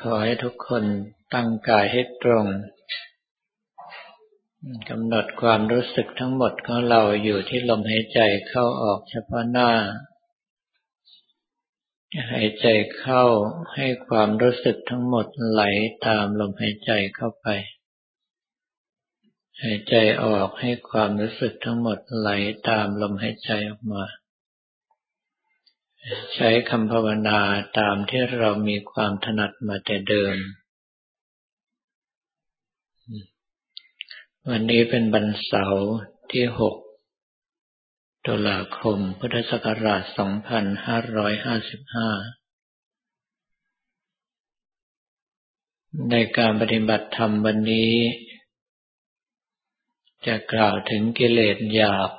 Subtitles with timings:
[0.00, 0.84] ขอให้ทุกคน
[1.34, 2.46] ตั้งกายให้ตรง
[4.88, 9.70] กำหนดความรู้สึกทั้งหมดของเราอยู่ที่ลมหายใจเข้าออกเฉพาะหน้า
[12.32, 12.66] หายใจ
[12.98, 13.24] เข้า
[13.74, 15.62] ให้ความรู้สึกทั้งหมดไหล
[16.06, 17.46] ตามลมหายใจเข้าไป
[19.62, 19.94] หายใจ
[20.24, 22.30] ออกให้ความรู้สึกทั้งหมดไหล
[22.68, 24.04] ตามลมหายใจออกมา
[26.34, 27.40] ใช้คำภาวนา
[27.78, 30.36] ตามที่เรามีความถนัดมาแต่เดิม
[34.50, 35.86] วันนี้เป็นวันเสาร์
[36.32, 36.56] ที่ 6
[38.26, 40.12] ตุลาคม พุทธศักราช 2555
[46.10, 47.92] ในการปฏิบัติธรรมวันนี้
[50.26, 52.10] จะกล่าวถึงกิเลสหยาบ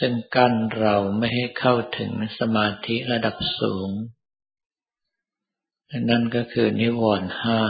[0.00, 3.90] ซึ่งกั้นเราไม่ให้เข้าถึงสมาธิระดับสูง
[6.10, 7.60] นั่นก็คือนิวรณ์ห้า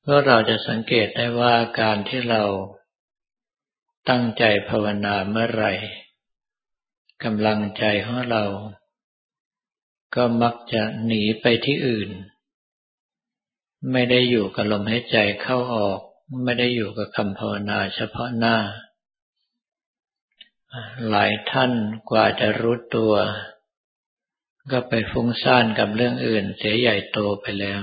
[0.00, 2.42] เพราะเราจะสังเกตได้ว่าการที่เรา
[4.08, 5.72] ตั้งใจภาวนาเมื่อไหร่
[7.24, 8.44] กำลังใจของเรา
[10.14, 12.10] ก็มักจะหนีไปที่อื่น
[13.92, 16.00] ไม่ได้อยู่กับลมหายใจเข้าออก
[16.44, 18.56] ไม่ได้อยู่กับคำภาวนาเฉพาะหน้า
[21.08, 21.72] หลายท่าน
[22.10, 23.14] กว่าจะรู้ตัว
[24.70, 27.82] ก็ไปฟุ้งซ่านกับเรื่องอื่น เสียใหญ่โตไปแล้ว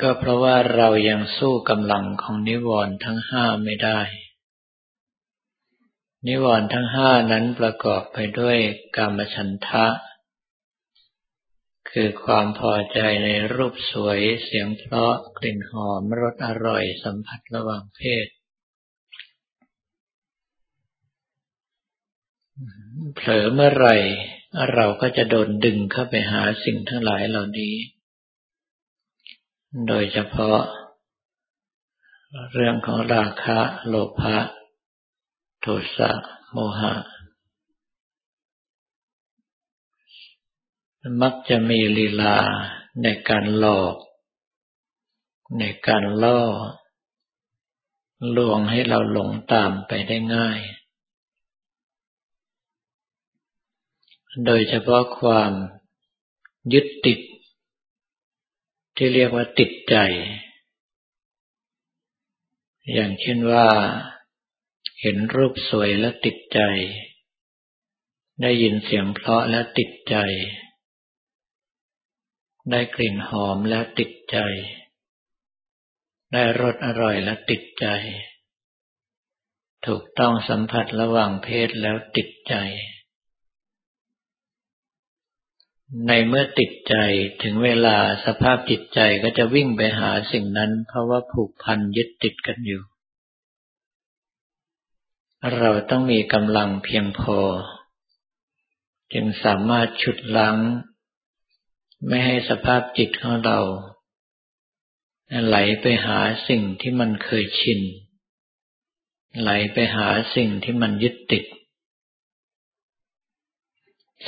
[0.00, 4.00] ก็เพราะว่าเรายังสู้กำลังของนิวรณ์ทั้งห้าไม่ได้
[6.26, 8.58] นิวรณ์ทั้งห้านั้นประกอบไปด้วย
[8.96, 9.86] กามฉันทะ
[11.96, 18.26] คือความพอใจในรูปสวยเสียงเพราะกลิ่นหอมรสอร่อยสัมผัสระหว่างเพศ
[23.14, 23.96] เผลอเมื่อไหร่
[24.74, 27.74] เราก็จะโดนดึงเข้าไปหาสิ่งทั้งหลายเหล่านี้
[29.88, 30.60] โดยเฉพาะ
[32.54, 34.36] เรื่องของราคะ โลภะ
[35.60, 35.66] โท
[35.96, 36.10] สะ
[36.52, 36.94] โมหะ
[41.22, 42.36] มักจะมีลีลา
[43.02, 43.96] ในการหลอก
[45.58, 46.40] ในการล่อ
[48.36, 50.60] ลวงให้เราหลงตามไปได้ง่าย
[54.44, 55.52] โดยเฉพาะความ
[56.72, 57.20] ยึดติด
[58.96, 59.96] ที่เรียกว่าติดใจ
[62.92, 63.68] อย่างเช่นว่า
[65.00, 66.60] เห็นรูปสวยแล้วติดใจ
[68.42, 70.16] ได้ยินเสียงเพราะแล้วติดใจ
[72.70, 74.38] ได้กลิ่นหอมแล้วติดใจ
[76.32, 77.86] ได้รสอร่อยแล้วติดใจ
[79.86, 82.54] ถูกต้องสัมผัสระหว่างเพศแล้วติดใจ
[86.06, 86.94] ในเมื่อติดใจ
[87.42, 92.82] ถึงเวลาสภาพจิตใจก็จะวิ่งไปหาสิ่งนั้น เพราะว่าผูกพันยึดติดกันอยู่
[95.58, 97.38] เราต้องมีกำลังเพียงพอ
[99.12, 100.56] จึงสามารถฉุดล้าง
[102.06, 103.58] ไม่ให้สภาพจิตของเรา
[105.46, 106.18] ไหลไปหา
[106.48, 107.80] สิ่งที่มันเคยชิน
[109.40, 111.44] ไหลไปหาสิ่งที่มันยึดติด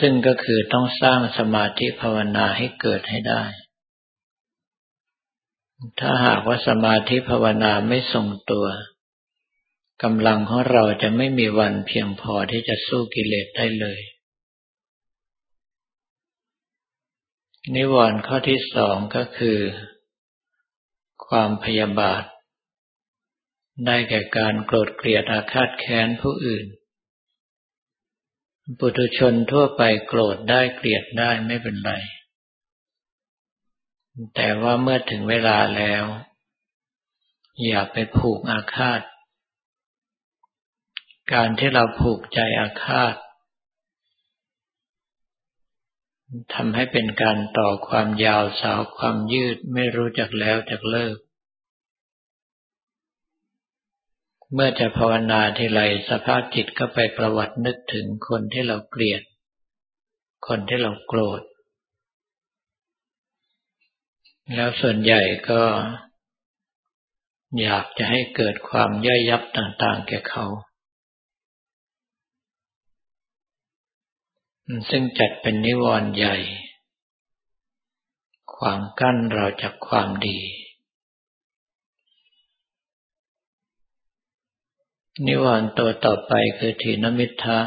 [0.00, 3.42] ซึ่งก็คือต้องสร้างสมาธิภาวนาให้เกิดให้ได้
[6.00, 8.66] ถ้าหากว่าสมาธิภาวนาไม่ทรงตัว
[10.02, 14.00] กำลังของเราจะไม่มีวันเพียงพอที่จะสู้กิเลสได้เลย
[17.74, 19.58] นิวรณ์ข้อที่สองก็คือ
[21.26, 22.24] ความพยาบาท
[23.86, 26.66] ได้แก่การโกรธเกลียดอาฆาตแค้นผู้อื่น
[28.78, 31.92] ปุถุชนทั่วไปโกรธได้เกลียดได้ไม่เป็นไร
[34.34, 36.04] แต่ว่าเมื่อถึงเวลาแล้ว
[37.66, 39.00] อย่าไปผูกอาฆาต
[41.32, 43.14] การที่เราผูกใจอาฆาต
[46.54, 51.16] ทำให้เป็นการต่อความยาวสาวความยืดไม่รู้จักแล้วจักเลิก
[54.52, 55.80] เมื่อจะภาวนาทีไร
[56.10, 59.22] สภาพจิตก็ไปประวัตินึกถึงคนที่เราเกลียด
[60.48, 61.42] คนที่เราโกรธ
[64.54, 65.62] แล้วส่วนใหญ่ก็
[67.60, 70.46] อยากจะให้เกิดความย่อยยับต่างๆแก่เขา
[74.90, 76.36] ซึ่งจัดเป็นนิวรณ์ใหญ่
[78.54, 80.38] ขวางกั้นเราจากความดี
[85.26, 87.60] นิวรณ์ตัวต่อไปคือถีนมิทะ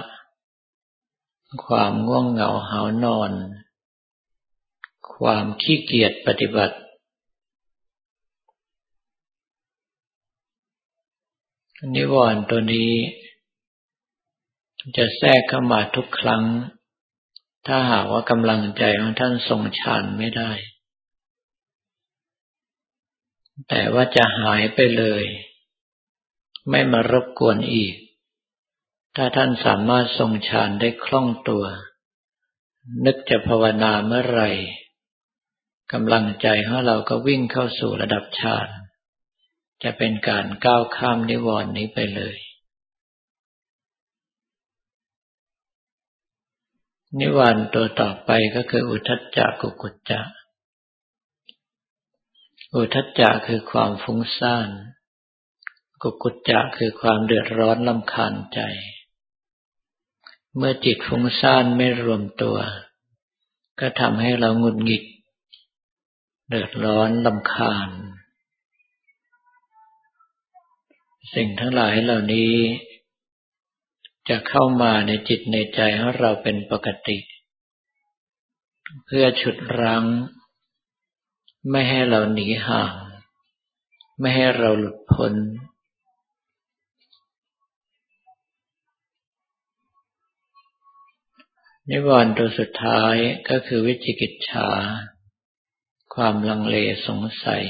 [1.65, 3.31] ความง่วงเหงาหานอน
[5.13, 6.77] ความขี้เกียจปฏิบัติ
[11.95, 12.91] นิวรณ์ตัวนี้
[14.97, 16.43] จะแทรกเข้ามาทุกครั้ง
[17.71, 20.51] ถ้าหากว่ากำลังใจของท่านทรงฌานไม่ได้
[23.69, 25.23] แต่ว่าจะหายไปเลย
[26.69, 27.95] ไม่มารบกวนอีก
[29.15, 31.65] ถ้าท่านสามารถทรงฌานได้คล่องตัว
[33.05, 34.49] นึกจะภาวนาเมื่อไหร่
[35.93, 38.67] กำลังใจของเราก็วิ่งเข้าสู่ระดับฌาน
[39.83, 42.37] จะเป็นการก้าวข้ามนิวรณ์นี้ไปเลย
[47.17, 50.21] นิวรณ์ตัวต่อไปก็คืออุทจจะกุกุจจะ
[52.75, 54.69] อุทจจะคือความฟุ้งซ่าน
[56.01, 58.59] กุกุจจะคือความเดือดร้อนลำคาญใจ
[60.55, 62.57] เมื่อจิตฟุ้งซ่านไม่รวมตัว
[63.79, 65.03] ก็ทำให้เราหงุดหงิด
[66.49, 67.89] เดือดร้อนลำคาญ
[71.33, 72.53] สิ่งทั้งหลายเหล่านี้
[74.29, 77.17] จะเข้ามาในจิตในใจของเราเป็นปกติ
[79.05, 80.05] เพื่อฉุดรั้ง
[81.71, 82.93] ไม่ให้เราหนีห่าง
[84.19, 85.33] ไม่ให้เราหลุดพ้น
[91.89, 93.15] นิวรณ์ตัวสุดท้าย
[93.49, 94.69] ก็คือวิจิกิจฉา
[96.15, 96.77] ความลังเล
[97.07, 97.65] สงสัย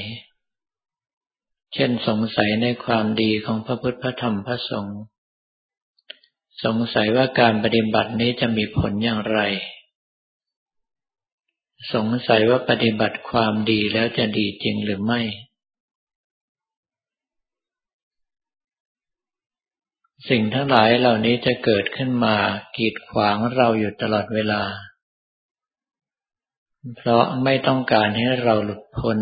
[1.73, 5.01] เช่นสงสัยในความดีของพระพุทธพระธรรมพระสงฆ์
[6.63, 9.39] สงสัยว่าการปฏิบัตินี้จะมีผลอย่างไร
[11.93, 15.21] สงสัยว่าปฏิบัติความดีแล้วจะดีจริงหรือไม่
[20.29, 22.35] สิ่งทั้งหลายเหล่านี้จะเกิดขึ้นมา
[22.77, 24.63] กีดขวางเราอยู่ตลอดเวลา
[26.97, 29.17] เพราะไม่ต้องการให้เราหลุดพ้น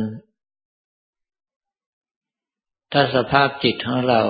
[2.91, 4.21] ถ้าสภาพจิตของเรา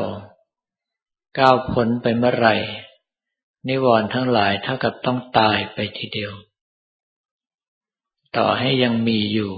[1.40, 2.56] ก้าวพ้นไปเมื่อไหร่
[3.70, 6.34] นิวรณ์ทั้งหลายเท่ากับต้องตายไปทีเดียว
[8.38, 9.54] ต่อให้ยังมีอยู่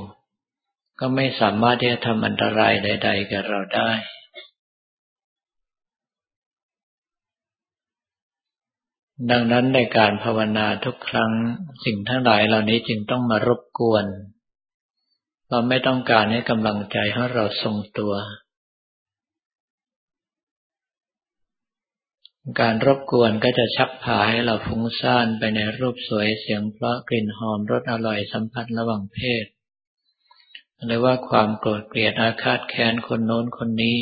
[0.99, 3.91] ก็ไม่สามารถที่จะทำอันตรายใด ๆ กับเราได้
[9.31, 11.31] ดังนั้นในการภาวนาทุกครั้ง
[11.85, 14.05] สิ่งทั้งหลายเหล่านี้จึงต้องมารบกวน
[15.49, 18.13] เราไม่ต้องการให้กำลังใจให้เราทรงตัว
[22.59, 29.45] การรบกวนก็จะชักพาให้เราฟุ้งซ่านไปในรูปสวยเสียงเพราะกลิ่นหอมรสอร่อยสัมผัสระหว่างเพศ
[30.85, 33.97] หรือว่าความโกรธเกลียดอาฆาตแค้นคนโน้นคนนี้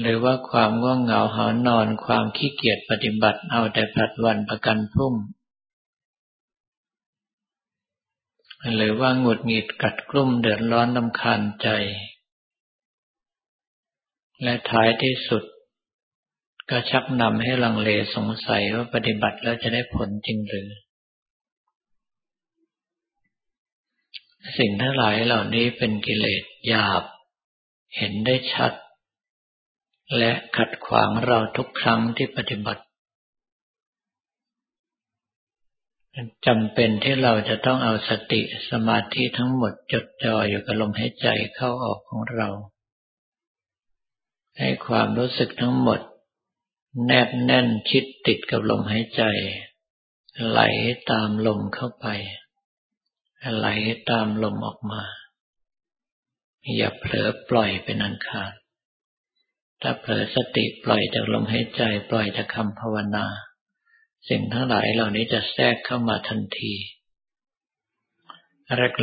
[0.00, 5.14] หรือว่าความง่วงเหงาหานอนความขี้เกียจปฏิบัติเอาแต่ผัดวันประกันพรุ่ง
[8.76, 11.68] หรือว่าหงุดหงิดกัดกลุ่มเดือดร้อนลำคาญใจ
[14.42, 15.42] และท้ายที่สุด
[16.70, 20.68] ก็ชักนำให้ลังเลสงสัยว่าปฏิบัติแล้วจะได้ผลจริงหรือ
[24.58, 27.02] สิ่งทั้งหลายเหล่านี้เป็นกิเลสหยาบ
[27.96, 28.72] เห็นได้ชัด
[30.18, 32.82] และขัดขวางเราทุกครั้งที่ปฏิบัติ
[36.46, 38.40] จำเป็นที่เราจะต้องเอาสติ
[38.70, 42.48] สมาธิทั้งหมดจดจ่ออยู่กับลมหายใจเข้าออกของเรา
[44.58, 46.00] ให้ความรู้สึกทั้งหมด
[47.04, 49.22] แนบแน่นชิดติดกับลมหายใจ
[50.48, 50.60] ไหล
[51.10, 52.06] ตามลมเข้าไป
[53.56, 53.66] ไหล
[54.10, 55.02] ตามลมออกมา
[56.76, 58.52] อย่าเผลอปล่อยเป็นอันขาด
[59.82, 63.26] ถ้าเผลอสติปล่อยจากลมหายใจปล่อยจากคำภาวนา
[64.28, 66.74] สิ่งทั้งหลายเหล่านี้จะแทรกเข้ามาทันที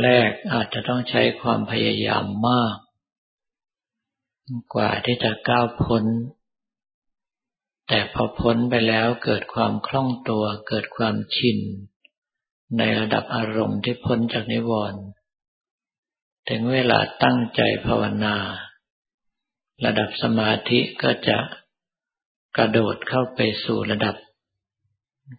[0.02, 2.76] แรกๆอาจจะต้องใช้ความพยายามมาก
[4.74, 6.04] กว่าที่จะก้าวพ้น
[7.88, 11.58] แต่พอพ้นไปแล้วเกิดความคล่องตัวเกิดความชิน
[12.78, 15.02] ในระดับอารมณ์ที่พ้นจากนิวรณ์
[16.48, 18.36] ถึงเวลาตั้งใจภาวนา
[19.84, 21.38] ระดับสมาธิก็จะ
[22.56, 24.16] กระโดดเข้าไปสู่ระดับ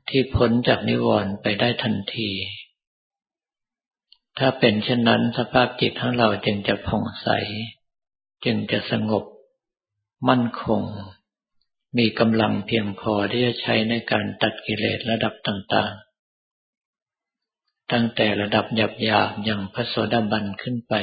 [0.10, 2.32] ที่พ้นจากนิวรณ์ไปได้ทันที
[4.38, 7.28] ถ้าเป็นเช่นนั้นสภาพจิตของเราจึงจะผ่องใส
[8.46, 9.24] จึงจะสงบ
[10.30, 10.82] มั่นคง
[11.98, 20.96] มีกำลังเพียงพอที่จะใช้ในการตัดกิเลสระดับต่างๆ ตั้งแต่ระดับหยาบๆอย่างพระโสดาบันขึ้นไป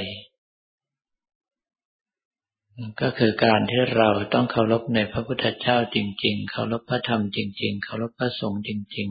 [3.00, 9.08] ก็คือการที่เราต้องเคารพในพระพุทธเจ้าจริง ๆ เคารพพระธรรมจริง ๆ เคารพพระสงฆ์จริง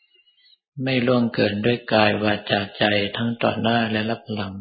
[0.00, 2.84] ๆ ไม่ล่วงเกินด้วยกายวาจาใจ
[3.16, 4.54] ทั้งต่อหน้าและรับหลัง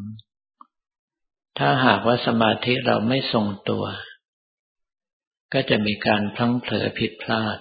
[1.58, 3.86] ถ้าหากว่าสมาธิเราไม่ทรงตัว
[5.54, 7.58] ก็จะมีการพลั้งเผลอผิดพลาด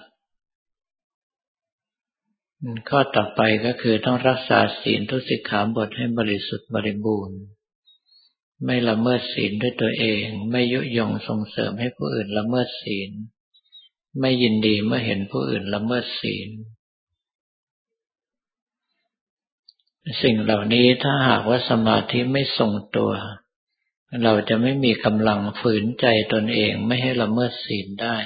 [2.89, 7.39] ข้อต่อไปก็คือต้องรักษาศีลทุสิกขาบทให้บริสุทธิ์บริบูรณ์
[8.65, 13.11] ไม่ละเมิดศีลด้วยตัวเอง ไม่ยุยงส่งเสริมให้ผู้อื่นละเมิดศีล
[14.19, 16.49] ไม่ยินดีเมื่อเห็นผู้อื่นละเมิดศีล
[20.23, 23.11] สิ่งเหล่านี้ถ้าหากว่าสมาธิไม่ทรงตัว
[24.23, 28.17] เราจะไม่มีกำลังฝืนใจตนเองไม่ให้ละเมิดศีลได้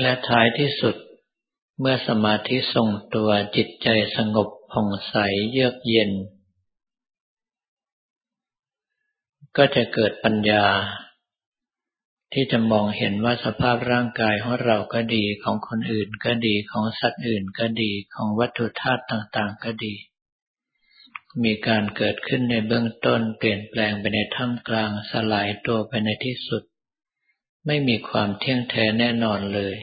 [0.00, 0.96] และท้ายที่สุด
[1.80, 5.14] เมื่อสมาธิทรงตัวจิตใจสงบผ่องใส
[5.50, 6.10] เยือกเย็น
[9.56, 10.64] ก็จะเกิดปัญญา
[12.32, 19.94] ที่จะมองเห็นว่าสภาพร่างกายของเราก็ดีของคนอื่นก็ดีของสัตว์อื่นก็ดีของวัตถุธาตุต่าง ๆ ก็ดี
[21.44, 26.62] มีการเกิดขึ้นในเบื้องต้นเปลี่ยนแปลงไปในท่ามกลางสลายตัวไปในที่สุด
[27.66, 29.74] ไม่มีความเที่ยงแท้แน่นอนเลย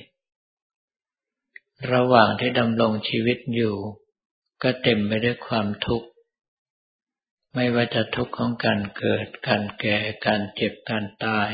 [1.93, 3.75] ระหว่างที่ดำรงชีวิตอยู่
[4.63, 6.07] ก็เต็มไปด้วยความทุกข์
[7.55, 11.51] ไม่ว่าจะทุกข์ของการเกิด การแก่ การเจ็บ การตาย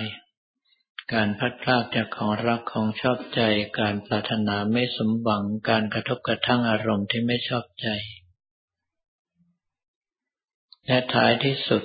[1.13, 3.41] การพัดพลากจากของรักของชอบใจ
[3.79, 7.87] การปรารถนาไม่สมหวัง การกระทบกระทั่งอารมณ์ที่ไม่ชอบใจ
[10.87, 11.83] และท้ายที่สุด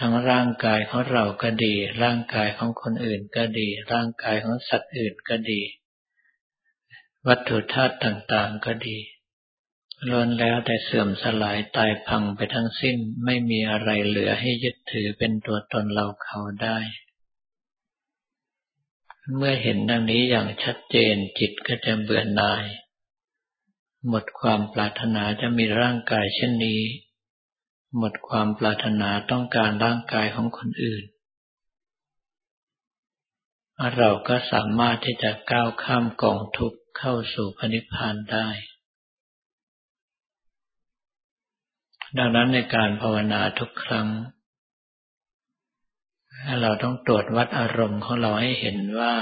[0.00, 5.60] ทั้งร่างกายของเราก็ดี ร่างกายของคนอื่นก็ดี ร่างกายของสัตว์อื่นก็ดี
[7.26, 8.98] วัตถุธาตุต่างๆก็ดี
[10.08, 16.78] ล้วนแล้วแต่เสื่อมสลายตายพังไปทั้งสิ้นไม่มีอะไรเหลือให้ยึดถือเป็นตัวตนเราเขาได้
[19.36, 22.64] เมื่อเห็นดังนี้อย่างชัดเจนจิตก็จะเบื่อหน่าย
[24.08, 26.80] หมดความปรารถนาจะมีร่างกายเช่นนี้
[27.96, 31.04] หมดความปรารถนาต้องการร่างกายของคนอื่น
[33.96, 38.48] เราก็สามารถที่จะก้าวข้ามกองทุกข์เข้าสู่พระนิพพานได้
[42.18, 44.08] ดังนั้นในการภาวนาทุกครั้ง
[46.62, 49.14] เราต้องตรวจวัดอารมณ์ของเราให้เห็นว่า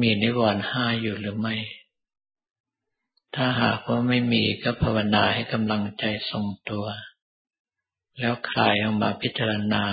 [0.00, 1.56] มีนิวรณ์ห้าอยู่หรือไม่
[3.36, 6.86] ถ้าหากว่าไม่มีก็ภาวนาให้กำลังใจทรงตัว
[8.18, 9.84] แล้วคลายออกมาพิจารณา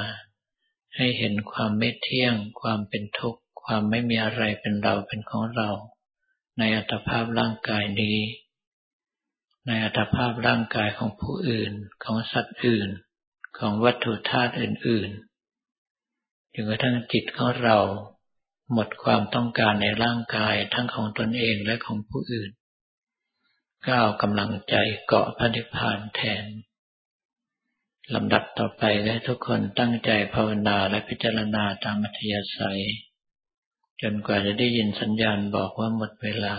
[0.96, 5.70] ให้เห็นความไม่เที่ยง ความเป็นทุกข์ ความไม่มีอะไรเป็นเราเป็นของเรา
[6.58, 8.20] ในอัตภาพร่างกายนี้
[9.66, 12.90] ในอัตภาพร่างกายของผู้อื่นของสัตว์อื่น
[13.58, 17.78] ของวัตถุธาตุอื่นๆจนกระทั่งจิตของเรา
[18.74, 22.52] หมดความต้องการในร่างกายทั้งของตนเองและของผู้อื่น
[23.88, 24.76] ก้าวกำลังใจ
[25.08, 26.46] เกาะพระนิพพานแทน
[28.16, 32.82] ลำดับต่อไปและทุกคนตั้งใจภาวนาและพิจารณาตามมัธยสัย
[34.02, 36.56] จนกว่าจะได้ยินสัญญาณบอกว่าหมดเวลา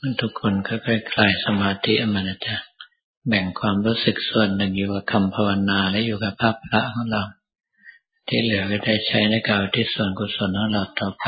[0.00, 2.56] มันทุกคนค่อยๆคลายสมาธิมานะจ๊ะ
[3.28, 7.22] แบ่งความรู้สึกส่วนหนึ่งอยู่กับคำภาวนาและอยู่กับภาพพระของเรา
[8.28, 11.24] ที่เหลือก็ได้ใช้ในการที่ส่วนกุศลของเราต่อไป